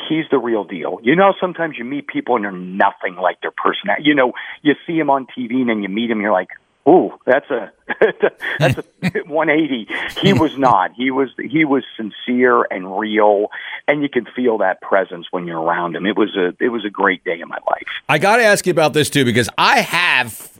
he's 0.09 0.27
the 0.31 0.39
real 0.39 0.63
deal. 0.63 1.01
You 1.03 1.17
know, 1.17 1.35
sometimes 1.41 1.77
you 1.77 1.85
meet 1.85 2.07
people 2.07 2.37
and 2.37 2.45
they're 2.45 2.53
nothing 2.53 3.17
like 3.17 3.41
their 3.41 3.51
personality. 3.51 4.05
You 4.05 4.15
know, 4.15 4.33
you 4.63 4.75
see 4.87 4.97
him 4.97 5.11
on 5.11 5.27
TV 5.37 5.55
and 5.55 5.69
then 5.69 5.83
you 5.83 5.89
meet 5.89 6.09
him, 6.09 6.21
you're 6.21 6.33
like, 6.33 6.51
Ooh, 6.87 7.13
that's 7.25 7.49
a 7.51 7.73
that's 8.59 8.79
a 8.79 8.85
180. 9.27 9.89
He 10.21 10.33
was 10.35 10.59
not. 10.59 10.93
He 10.95 11.11
was 11.11 11.31
he 11.39 11.65
was 11.65 11.83
sincere 11.97 12.65
and 12.71 12.99
real, 12.99 13.49
and 13.89 14.03
you 14.03 14.11
can 14.11 14.27
feel 14.37 14.59
that 14.59 14.83
presence 14.83 15.27
when 15.31 15.47
you're 15.47 15.61
around 15.61 15.97
him. 15.97 16.05
It 16.05 16.17
was 16.17 16.37
a 16.37 16.55
it 16.61 16.69
was 16.69 16.85
a 16.85 16.91
great 16.91 17.25
day 17.25 17.41
in 17.41 17.49
my 17.49 17.59
life. 17.71 17.87
I 18.07 18.19
got 18.19 18.37
to 18.37 18.43
ask 18.43 18.67
you 18.67 18.71
about 18.71 18.93
this 18.93 19.09
too 19.09 19.25
because 19.25 19.49
I 19.57 19.81
have 19.81 20.51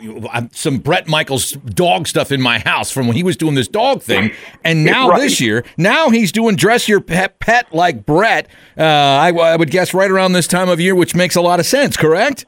some 0.53 0.79
Bret 0.79 1.09
Michaels 1.09 1.53
dog 1.53 2.09
stuff 2.09 2.33
in 2.33 2.41
my 2.41 2.59
house 2.59 2.91
from 2.91 3.07
when 3.07 3.17
he 3.17 3.23
was 3.23 3.37
doing 3.37 3.55
this 3.55 3.69
dog 3.69 4.03
thing, 4.03 4.33
and 4.65 4.83
now 4.83 5.11
right. 5.11 5.21
this 5.21 5.43
year, 5.43 5.63
now 5.77 6.09
he's 6.09 6.33
doing 6.33 6.57
dress 6.57 6.89
your 6.89 7.03
pet 7.03 7.39
pet 7.39 7.75
like 7.75 8.07
Bret. 8.07 8.49
Uh, 8.79 8.83
I, 8.83 9.31
I 9.31 9.57
would 9.57 9.71
guess 9.71 9.93
right 9.93 10.11
around 10.11 10.33
this 10.33 10.47
time 10.47 10.71
of 10.71 10.81
year, 10.81 10.95
which 10.95 11.15
makes 11.15 11.37
a 11.37 11.43
lot 11.43 11.61
of 11.61 11.67
sense. 11.67 11.99
Correct? 11.99 12.47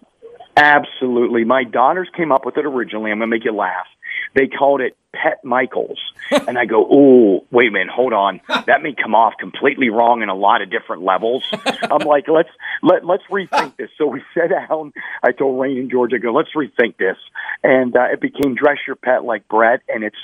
Absolutely. 0.57 1.45
My 1.45 1.65
daughters 1.65 2.09
came 2.17 2.33
up 2.33 2.47
with 2.47 2.57
it 2.57 2.65
originally. 2.65 3.11
I'm 3.11 3.19
going 3.19 3.31
to 3.31 3.37
make 3.37 3.45
you 3.45 3.53
laugh. 3.53 3.87
They 4.35 4.47
called 4.47 4.81
it 4.81 4.97
Pet 5.15 5.45
Michaels. 5.45 5.99
and 6.31 6.59
I 6.59 6.65
go, 6.65 6.87
oh, 6.91 7.47
wait 7.51 7.69
a 7.69 7.71
minute, 7.71 7.89
hold 7.89 8.13
on. 8.13 8.41
That 8.67 8.83
may 8.83 8.95
come 8.95 9.15
off 9.15 9.35
completely 9.39 9.91
wrong 9.91 10.23
in 10.23 10.29
a 10.29 10.35
lot 10.35 10.63
of 10.63 10.71
different 10.71 11.03
levels. 11.03 11.45
I'm 11.83 12.07
like, 12.07 12.27
let's 12.29 12.49
let 12.83 13.05
let's 13.05 13.23
rethink 13.31 13.77
this. 13.77 13.91
So 13.97 14.07
we 14.07 14.23
sat 14.35 14.51
down. 14.51 14.93
I 15.23 15.33
told 15.33 15.61
Raine 15.61 15.79
and 15.79 15.91
Jorja, 15.91 16.15
I 16.15 16.19
go, 16.19 16.33
let's 16.33 16.51
rethink 16.57 16.97
this. 16.97 17.17
And 17.63 17.97
uh, 17.97 18.09
it 18.13 18.21
became 18.21 18.55
Dress 18.55 18.79
Your 18.87 18.97
Pet 18.97 19.25
Like 19.25 19.47
Bret. 19.49 19.81
And 19.89 20.05
it's 20.05 20.17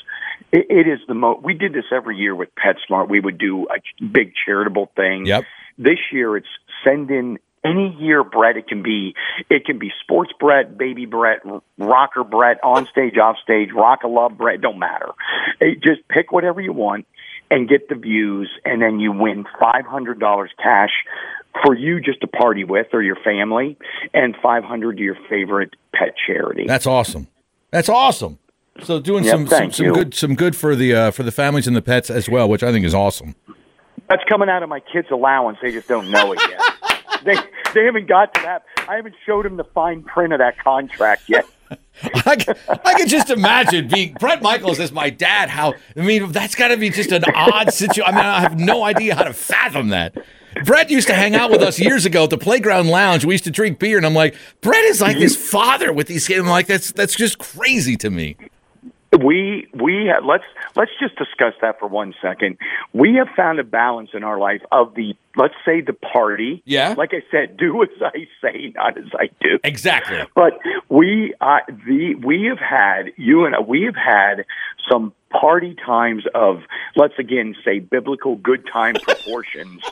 it, 0.51 0.67
it 0.69 0.89
is 0.89 1.01
the 1.09 1.15
most. 1.15 1.43
We 1.43 1.55
did 1.55 1.73
this 1.73 1.85
every 1.93 2.17
year 2.17 2.35
with 2.35 2.49
PetSmart. 2.55 3.09
We 3.09 3.21
would 3.21 3.39
do 3.39 3.67
a 3.69 4.05
big 4.05 4.33
charitable 4.45 4.91
thing. 4.97 5.27
Yep. 5.27 5.45
This 5.79 5.99
year, 6.13 6.37
it's 6.37 6.49
send 6.85 7.11
in 7.11 7.39
any 7.65 7.97
year 7.99 8.25
Bret 8.25 8.57
it 8.57 8.67
can 8.67 8.83
be 8.83 9.15
it 9.49 9.65
can 9.65 9.79
be 9.79 9.91
sports 10.03 10.33
Bret, 10.39 10.77
baby 10.77 11.07
Bret, 11.07 11.41
rocker 11.79 12.25
Bret, 12.25 12.59
on 12.63 12.87
stage, 12.91 13.17
off 13.19 13.37
stage, 13.43 13.71
Rock 13.75 14.01
of 14.05 14.11
Love 14.11 14.37
Bret, 14.37 14.61
don't 14.61 14.79
matter. 14.79 15.11
It, 15.61 15.83
just 15.83 16.07
pick 16.09 16.33
whatever 16.33 16.61
you 16.61 16.73
want 16.73 17.07
and 17.51 17.69
get 17.69 17.89
the 17.89 17.95
views 17.95 18.51
and 18.65 18.81
then 18.83 18.99
you 18.99 19.13
win 19.13 19.45
five 19.61 19.87
hundred 19.87 20.19
dollars 20.19 20.51
cash 20.63 20.91
for 21.65 21.75
you 21.75 22.01
just 22.01 22.21
to 22.23 22.27
party 22.27 22.65
with 22.65 22.89
or 22.93 23.03
your 23.03 23.17
family 23.17 23.77
and 24.15 24.35
five 24.43 24.65
hundred 24.65 24.97
to 24.97 25.03
your 25.03 25.17
favorite 25.29 25.75
pet 25.95 26.15
charity. 26.27 26.65
That's 26.67 26.87
awesome. 26.87 27.29
That's 27.71 27.89
awesome. 27.89 28.39
So 28.83 29.01
doing 29.01 29.25
yep, 29.25 29.35
some 29.35 29.47
some, 29.47 29.73
some 29.73 29.93
good 29.93 30.15
some 30.15 30.35
good 30.35 30.57
for 30.57 30.75
the 30.75 30.95
uh, 30.95 31.11
for 31.11 31.23
the 31.23 31.33
families 31.33 31.67
and 31.67 31.77
the 31.77 31.83
pets 31.83 32.11
as 32.11 32.29
well, 32.29 32.49
which 32.49 32.63
I 32.63 32.73
think 32.73 32.87
is 32.87 32.95
awesome. 32.95 33.35
That's 34.09 34.23
coming 34.29 34.49
out 34.49 34.63
of 34.63 34.69
my 34.69 34.81
kids' 34.81 35.09
allowance. 35.11 35.59
They 35.63 35.71
just 35.71 35.89
don't 35.89 36.11
know 36.11 36.33
it 36.33 36.41
yet. 36.49 36.61
they 37.25 37.37
they 37.75 37.85
haven't 37.85 38.07
got 38.07 38.35
to 38.35 38.43
that. 38.43 38.65
I 38.89 38.97
haven't 38.97 39.15
showed 39.25 39.47
him 39.47 39.57
the 39.57 39.65
fine 39.65 40.03
print 40.03 40.33
of 40.33 40.39
that 40.39 40.59
contract 40.59 41.29
yet. 41.29 41.47
I, 42.27 42.37
can, 42.37 42.57
I 42.69 42.95
can 42.95 43.09
just 43.09 43.31
imagine 43.31 43.89
being 43.89 44.15
Bret 44.15 44.43
Michaels 44.43 44.81
as 44.81 44.93
my 44.93 45.11
dad. 45.11 45.49
How 45.49 45.75
I 45.97 46.01
mean, 46.01 46.33
that's 46.33 46.55
got 46.55 46.69
to 46.69 46.77
be 46.77 46.91
just 46.91 47.13
an 47.13 47.25
odd 47.35 47.73
situation. 47.73 48.15
I 48.15 48.17
mean, 48.17 48.25
I 48.25 48.41
have 48.41 48.59
no 48.59 48.83
idea 48.83 49.15
how 49.15 49.25
to 49.25 49.33
fathom 49.33 49.89
that. 49.89 50.17
Bret 50.65 50.91
used 50.91 51.09
to 51.09 51.15
hang 51.15 51.35
out 51.35 51.51
with 51.51 51.63
us 51.63 51.79
years 51.79 52.05
ago 52.05 52.25
at 52.25 52.31
the 52.31 52.39
playground 52.39 52.89
lounge. 52.89 53.25
We 53.25 53.35
used 53.35 53.45
to 53.45 53.51
drink 53.51 53.79
beer, 53.79 53.97
and 53.97 54.05
I'm 54.05 54.15
like, 54.15 54.35
Bret 54.61 54.85
is 54.85 55.01
like 55.01 55.13
mm-hmm. 55.13 55.23
his 55.23 55.37
father 55.37 55.93
with 55.93 56.09
these 56.09 56.27
kids. 56.27 56.41
I'm 56.41 56.47
like, 56.47 56.67
that's 56.67 56.93
that's 56.93 57.15
just 57.15 57.39
crazy 57.39 57.97
to 57.99 58.11
me. 58.11 58.37
We 59.21 59.69
we 59.75 60.07
have, 60.07 60.25
let's 60.25 60.45
let's 60.75 60.91
just 60.99 61.17
discuss 61.17 61.55
that 61.61 61.79
for 61.79 61.87
one 61.87 62.15
second. 62.23 62.57
We 62.95 63.15
have 63.17 63.29
found 63.37 63.59
a 63.59 63.65
balance 63.65 64.11
in 64.15 64.25
our 64.25 64.39
life 64.39 64.63
of 64.73 64.95
the 64.95 65.15
let's 65.37 65.55
say 65.65 65.83
the 65.83 65.93
party. 65.93 66.63
Yeah. 66.65 66.95
Like 66.97 67.13
I 67.13 67.23
said, 67.31 67.57
do 67.57 67.83
as 67.83 67.89
I 68.01 68.27
say, 68.41 68.73
not 68.75 68.97
as 68.97 69.11
I 69.15 69.29
do. 69.41 69.59
Exactly. 69.65 70.21
But 70.35 70.59
we 70.89 71.35
uh, 71.41 71.59
the 71.69 72.15
we 72.25 72.45
have 72.45 72.59
had 72.59 73.13
you 73.17 73.45
and 73.45 73.55
we 73.67 73.83
have 73.83 73.97
had 73.97 74.47
some 74.91 75.13
party 75.31 75.75
times 75.75 76.25
of 76.35 76.61
let's 76.97 77.15
again 77.19 77.55
say 77.65 77.79
biblical 77.81 78.37
good 78.37 78.67
time 78.71 78.95
proportions 79.03 79.83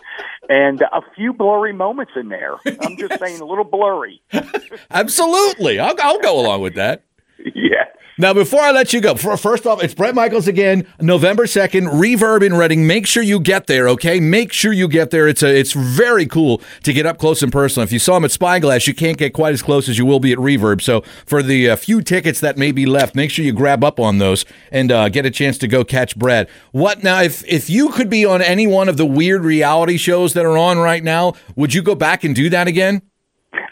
and 0.49 0.83
a 0.83 1.03
few 1.15 1.33
blurry 1.33 1.73
moments 1.73 2.13
in 2.17 2.29
there. 2.29 2.57
I'm 2.67 2.97
just 2.97 3.11
yes. 3.11 3.21
saying 3.21 3.41
a 3.41 3.45
little 3.45 3.65
blurry. 3.65 4.23
Absolutely. 4.91 5.79
I'll, 5.79 5.95
I'll 5.99 6.21
go 6.21 6.41
along 6.41 6.63
with 6.63 6.75
that. 6.75 7.05
Yeah. 7.55 7.85
Now, 8.19 8.35
before 8.35 8.61
I 8.61 8.71
let 8.71 8.93
you 8.93 9.01
go, 9.01 9.15
first 9.15 9.67
off, 9.67 9.83
it's 9.83 9.95
Bret 9.95 10.15
Michaels 10.15 10.47
again, 10.47 10.87
November 11.01 11.45
2nd, 11.45 11.89
Reverb 11.89 12.45
in 12.45 12.53
Reading. 12.53 12.87
Make 12.87 13.07
sure 13.07 13.23
you 13.23 13.41
get 13.41 13.67
there, 13.67 13.89
okay? 13.89 14.21
Make 14.21 14.53
sure 14.53 14.75
you 14.75 14.89
get 14.89 15.11
there. 15.11 15.27
It's 15.27 15.43
a, 15.43 15.49
it's 15.59 15.73
very 15.73 16.27
cool 16.27 16.61
to 16.83 16.93
get 16.93 17.07
up 17.07 17.17
close 17.17 17.43
and 17.43 17.51
personal. 17.51 17.85
If 17.85 17.93
you 17.93 17.99
saw 17.99 18.19
him 18.19 18.27
at 18.27 18.31
Spyglass, 18.31 18.87
you 18.87 18.95
can't 18.95 19.17
get 19.17 19.33
quite 19.33 19.55
as 19.55 19.63
close 19.63 19.89
as 19.89 19.97
you 19.97 20.05
will 20.05 20.21
be 20.21 20.33
at 20.33 20.39
Reverb. 20.39 20.83
So, 20.83 21.01
for 21.25 21.43
the 21.43 21.71
uh, 21.71 21.77
few 21.77 22.03
tickets 22.03 22.41
that 22.41 22.59
may 22.59 22.73
be 22.73 22.85
left, 22.85 23.15
make 23.15 23.31
sure 23.31 23.43
you 23.43 23.55
grab 23.55 23.83
up 23.83 23.99
on 23.99 24.19
those 24.19 24.45
and 24.71 24.93
uh, 24.93 25.09
get 25.09 25.25
a 25.25 25.31
chance 25.31 25.57
to 25.59 25.69
go 25.69 25.83
catch 25.83 26.19
Bret. 26.19 26.51
What 26.73 27.03
now, 27.03 27.23
if, 27.23 27.43
if 27.49 27.71
you 27.71 27.89
could 27.89 28.11
be 28.11 28.27
on 28.27 28.43
any 28.43 28.67
one 28.67 28.91
of 28.91 28.99
the 28.99 29.07
weird 29.07 29.45
reality 29.45 29.97
shows 29.97 30.35
that 30.35 30.45
are 30.45 30.59
on 30.59 30.79
right 30.79 31.03
now, 31.03 31.35
would 31.57 31.73
you 31.73 31.83
go 31.83 31.95
back 31.95 32.23
and 32.23 32.35
do 32.35 32.51
that 32.51 32.69
again? 32.69 33.01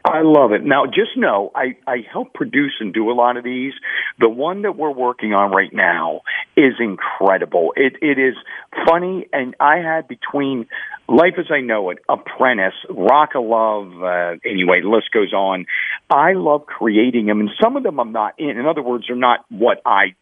I 0.09 0.23
love 0.23 0.53
it. 0.53 0.65
Now, 0.65 0.87
just 0.87 1.17
know 1.17 1.51
I, 1.55 1.77
I 1.87 1.99
help 2.11 2.33
produce 2.35 2.75
and 2.81 2.93
do 2.95 3.11
a 3.11 3.15
lot 3.15 3.37
of 3.37 3.45
these. 3.45 3.73
The 4.19 4.29
one 4.29 4.63
that 4.63 4.77
we're 4.77 4.93
working 4.93 5.33
on 5.35 5.51
right 5.51 5.73
now 5.73 6.23
is 6.57 6.75
incredible. 6.81 7.73
It 7.77 7.95
it 8.01 8.19
is 8.19 8.35
funny, 8.87 9.29
and 9.33 9.55
I 9.61 9.77
had 9.77 10.09
between 10.09 10.67
Life 11.09 11.35
as 11.39 11.47
I 11.51 11.61
Know 11.61 11.91
It, 11.91 11.99
Apprentice, 12.09 12.75
Rock 12.91 13.31
of 13.35 13.45
Love. 13.45 14.03
Uh, 14.03 14.37
anyway, 14.45 14.81
the 14.83 14.89
list 14.89 15.11
goes 15.13 15.33
on. 15.33 15.67
I 16.11 16.33
love 16.33 16.67
creating 16.67 17.27
them, 17.27 17.41
and 17.41 17.51
some 17.63 17.77
of 17.77 17.83
them 17.83 18.01
I'm 18.01 18.13
not 18.13 18.35
in. 18.39 18.51
In 18.51 18.67
other 18.67 18.83
words, 18.83 19.05
they're 19.09 19.17
not 19.17 19.45
what 19.51 19.81
I 19.85 20.15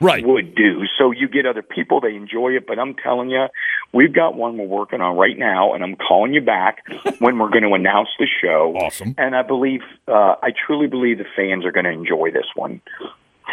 right. 0.00 0.24
would 0.24 0.54
do. 0.54 0.82
So 0.98 1.10
you 1.10 1.28
get 1.28 1.46
other 1.46 1.62
people, 1.62 2.00
they 2.00 2.14
enjoy 2.14 2.52
it. 2.52 2.66
But 2.66 2.78
I'm 2.78 2.94
telling 2.94 3.30
you, 3.30 3.46
we've 3.92 4.12
got 4.12 4.36
one 4.36 4.56
we're 4.58 4.66
working 4.66 5.00
on 5.00 5.16
right 5.16 5.38
now, 5.38 5.74
and 5.74 5.82
I'm 5.82 5.96
calling 5.96 6.34
you 6.34 6.40
back 6.40 6.84
when 7.18 7.38
we're 7.38 7.50
going 7.50 7.64
to 7.64 7.74
announce 7.74 8.08
the 8.18 8.26
show. 8.42 8.74
Awesome. 8.76 9.14
And 9.18 9.34
I 9.36 9.42
believe, 9.42 9.80
uh, 10.08 10.36
I 10.42 10.52
truly 10.66 10.86
believe 10.86 11.18
the 11.18 11.26
fans 11.36 11.64
are 11.64 11.72
going 11.72 11.84
to 11.84 11.92
enjoy 11.92 12.30
this 12.30 12.46
one. 12.54 12.80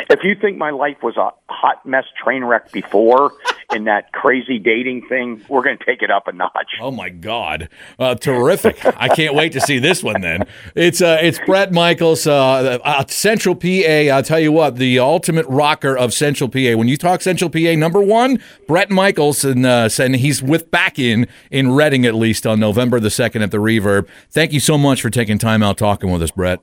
If 0.10 0.24
you 0.24 0.36
think 0.36 0.58
my 0.58 0.72
life 0.72 0.98
was 1.04 1.18
a 1.18 1.32
hot 1.50 1.86
mess 1.86 2.06
train 2.24 2.44
wreck 2.44 2.72
before 2.72 3.34
in 3.74 3.86
that 3.86 4.12
crazy 4.12 4.60
dating 4.60 5.08
thing, 5.08 5.44
we're 5.50 5.64
going 5.64 5.78
to 5.78 5.86
take 5.86 6.02
it 6.02 6.12
up 6.12 6.28
a 6.28 6.32
notch. 6.32 6.72
Oh 6.80 6.92
my 6.92 7.10
God, 7.10 7.70
uh, 8.00 8.16
terrific! 8.16 8.84
I 8.86 9.08
can't 9.10 9.36
wait 9.36 9.52
to 9.54 9.62
see 9.62 9.80
this 9.80 10.04
one. 10.04 10.22
Then 10.22 10.46
it's 10.76 11.02
uh, 11.02 11.20
it's 11.22 11.40
Bret 11.46 11.72
Michaels, 11.72 12.28
uh, 12.28 12.80
uh, 12.84 13.06
Central 13.08 13.56
PA. 13.56 13.68
I'll 13.68 14.24
tell 14.24 14.40
you 14.40 14.52
what, 14.52 14.76
the 14.76 15.00
ultimate 15.00 15.46
rocker 15.48 15.98
of 15.98 16.14
Central 16.14 16.50
PA. 16.50 16.76
When 16.76 16.88
you 16.88 16.98
talk 16.98 17.22
Central 17.22 17.50
PA, 17.50 17.76
number 17.76 18.02
one, 18.02 18.42
Bret 18.68 18.90
Michaels, 18.90 19.44
and 19.44 19.66
uh, 19.66 19.90
and 20.00 20.16
he's 20.16 20.42
with 20.42 20.72
back 20.72 21.00
in 21.00 21.28
in 21.50 21.72
Reading 21.72 22.06
at 22.06 22.16
least 22.16 22.46
on 22.46 22.60
November 22.60 23.00
the 23.00 23.10
second 23.10 23.42
at 23.42 23.52
the 23.52 23.58
Reverb. 23.58 24.08
Thank 24.30 24.54
you 24.54 24.60
so 24.60 24.78
much 24.78 25.02
for 25.02 25.10
taking 25.10 25.38
time 25.38 25.64
out 25.64 25.78
talking 25.78 26.12
with 26.12 26.22
us, 26.22 26.32
Bret. 26.32 26.60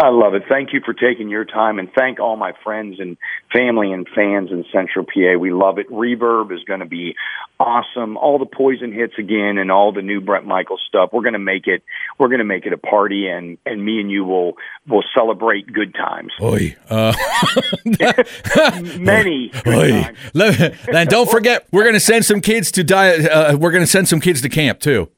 I 0.00 0.10
love 0.10 0.34
it. 0.34 0.44
Thank 0.48 0.72
you 0.72 0.80
for 0.84 0.94
taking 0.94 1.28
your 1.28 1.44
time 1.44 1.80
and 1.80 1.88
thank 1.92 2.20
all 2.20 2.36
my 2.36 2.52
friends 2.62 3.00
and 3.00 3.16
family 3.52 3.92
and 3.92 4.06
fans 4.14 4.50
in 4.52 4.64
Central 4.72 5.04
PA. 5.04 5.36
We 5.36 5.52
love 5.52 5.78
it. 5.78 5.90
Reverb 5.90 6.52
is 6.52 6.62
going 6.62 6.78
to 6.78 6.86
be 6.86 7.16
awesome. 7.58 8.16
All 8.16 8.38
the 8.38 8.46
poison 8.46 8.92
hits 8.92 9.14
again 9.18 9.58
and 9.58 9.72
all 9.72 9.92
the 9.92 10.02
new 10.02 10.20
Bret 10.20 10.44
Michaels 10.44 10.82
stuff. 10.86 11.10
We're 11.12 11.22
going 11.22 11.32
to 11.32 11.40
make 11.40 11.66
it, 11.66 11.82
we're 12.16 12.28
going 12.28 12.38
to 12.38 12.44
make 12.44 12.64
it 12.64 12.72
a 12.72 12.78
party 12.78 13.26
and, 13.26 13.58
and 13.66 13.84
me 13.84 14.00
and 14.00 14.08
you 14.08 14.24
will, 14.24 14.52
will 14.86 15.04
celebrate 15.16 15.66
good 15.72 15.92
times. 15.94 16.32
Oi. 16.40 16.76
Uh, 16.88 17.12
Many. 19.00 19.50
Oi. 19.66 20.14
And 20.92 21.08
don't 21.08 21.28
forget, 21.28 21.66
we're 21.72 21.82
going 21.82 21.94
to 21.94 22.00
send 22.00 22.24
some 22.24 22.40
kids 22.40 22.70
to 22.72 22.84
die. 22.84 23.24
Uh, 23.24 23.56
we're 23.56 23.72
going 23.72 23.82
to 23.82 23.90
send 23.90 24.06
some 24.06 24.20
kids 24.20 24.42
to 24.42 24.48
camp 24.48 24.78
too 24.78 25.10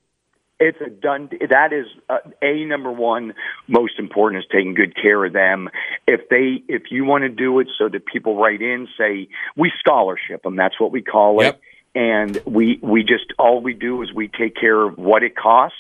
it's 0.61 0.81
a 0.81 0.91
done. 0.91 1.31
That 1.49 1.73
is 1.73 1.87
uh, 2.09 2.19
a 2.43 2.65
number 2.67 2.93
one. 2.93 3.35
Most 3.67 3.99
important 3.99 4.45
is 4.45 4.49
taking 4.53 4.75
good 4.75 4.95
care 4.95 5.25
of 5.25 5.33
them. 5.33 5.71
If 6.07 6.29
they, 6.29 6.63
if 6.69 6.91
you 6.91 7.05
want 7.05 7.23
to 7.23 7.31
do 7.31 7.59
it, 7.61 7.69
so 7.79 7.89
that 7.89 8.05
people 8.05 8.37
write 8.37 8.61
in, 8.61 8.87
say 8.99 9.29
we 9.57 9.73
scholarship 9.81 10.43
them. 10.43 10.57
That's 10.57 10.79
what 10.79 10.93
we 10.93 11.03
call 11.03 11.41
it. 11.41 11.45
Yep. 11.45 11.61
And 11.93 12.43
we 12.45 12.79
we 12.83 13.03
just 13.03 13.33
all 13.37 13.61
we 13.61 13.75
do 13.75 14.03
is 14.03 14.13
we 14.13 14.29
take 14.29 14.55
care 14.55 14.81
of 14.81 14.97
what 14.97 15.25
it 15.25 15.35
costs 15.35 15.77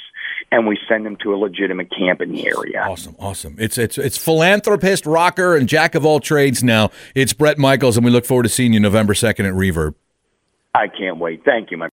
and 0.51 0.67
we 0.67 0.77
send 0.89 1.07
them 1.07 1.17
to 1.23 1.33
a 1.33 1.37
legitimate 1.37 1.89
camp 1.97 2.21
in 2.21 2.33
the 2.33 2.47
area. 2.47 2.83
Awesome, 2.83 3.15
awesome. 3.21 3.55
It's 3.59 3.79
it's 3.79 3.97
it's 3.97 4.17
philanthropist, 4.17 5.07
rocker, 5.07 5.55
and 5.55 5.69
jack 5.69 5.95
of 5.95 6.05
all 6.05 6.19
trades. 6.19 6.65
Now 6.65 6.91
it's 7.15 7.33
Bret 7.33 7.59
Michaels, 7.59 7.97
and 7.97 8.05
we 8.05 8.11
look 8.11 8.27
forward 8.27 8.43
to 8.45 8.49
seeing 8.49 8.73
you 8.73 8.81
November 8.81 9.15
second 9.15 9.47
at 9.47 9.55
Reverb. 9.55 9.95
I 10.75 10.89
can't 10.89 11.19
wait. 11.19 11.45
Thank 11.45 11.71
you, 11.71 11.77
my. 11.77 11.89